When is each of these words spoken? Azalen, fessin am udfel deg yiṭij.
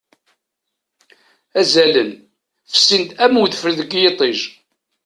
Azalen, 1.59 2.11
fessin 2.71 3.03
am 3.23 3.35
udfel 3.41 3.73
deg 3.79 3.91
yiṭij. 3.95 4.39